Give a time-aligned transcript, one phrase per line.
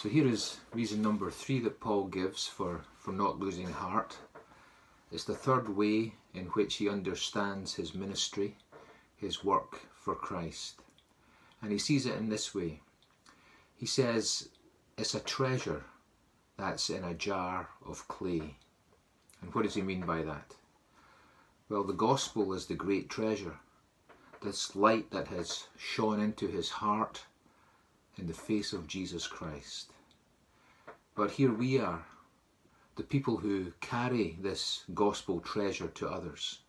[0.00, 4.16] So here is reason number three that Paul gives for, for not losing heart.
[5.10, 8.58] It's the third way in which he understands his ministry,
[9.16, 10.76] his work for Christ.
[11.60, 12.80] And he sees it in this way.
[13.74, 14.50] He says
[14.96, 15.82] it's a treasure
[16.56, 18.54] that's in a jar of clay.
[19.42, 20.54] And what does he mean by that?
[21.68, 23.56] Well, the gospel is the great treasure,
[24.44, 27.24] this light that has shone into his heart
[28.18, 29.92] in the face of Jesus Christ.
[31.14, 32.04] But here we are,
[32.96, 36.60] the people who carry this gospel treasure to others.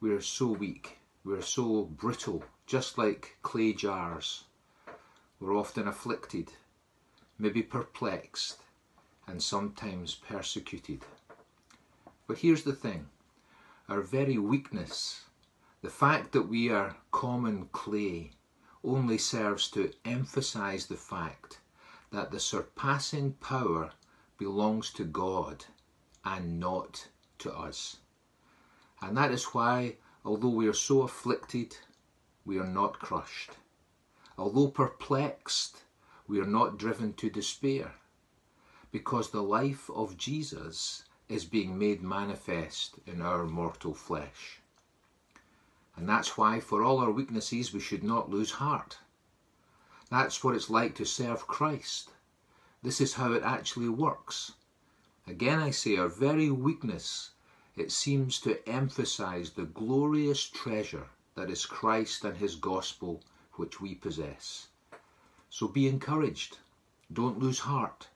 [0.00, 4.44] We are so weak, we are so brittle, just like clay jars.
[5.40, 6.52] We're often afflicted,
[7.38, 8.62] maybe perplexed,
[9.26, 11.04] and sometimes persecuted.
[12.26, 13.08] But here's the thing
[13.88, 15.24] our very weakness,
[15.82, 18.30] the fact that we are common clay,
[18.82, 21.60] only serves to emphasize the fact
[22.10, 23.92] that the surpassing power
[24.38, 25.64] belongs to God
[26.24, 27.98] and not to us.
[29.02, 31.76] And that is why, although we are so afflicted,
[32.44, 33.52] we are not crushed.
[34.38, 35.82] Although perplexed,
[36.26, 37.92] we are not driven to despair,
[38.90, 44.59] because the life of Jesus is being made manifest in our mortal flesh.
[46.00, 49.00] And that's why, for all our weaknesses, we should not lose heart.
[50.08, 52.12] That's what it's like to serve Christ.
[52.82, 54.52] This is how it actually works.
[55.26, 57.32] Again, I say, our very weakness,
[57.76, 63.22] it seems to emphasize the glorious treasure that is Christ and His gospel
[63.56, 64.68] which we possess.
[65.50, 66.56] So be encouraged.
[67.12, 68.08] Don't lose heart.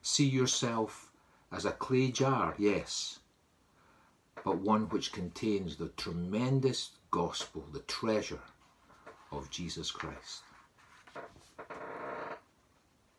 [0.00, 1.12] See yourself
[1.52, 3.18] as a clay jar, yes,
[4.44, 8.40] but one which contains the tremendous gospel, the treasure
[9.32, 10.42] of Jesus Christ.